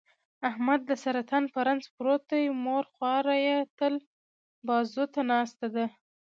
[0.49, 3.93] احمد د سرطان په رنځ پروت دی، مور خواره یې تل
[4.67, 5.85] بازوته ناسته ده.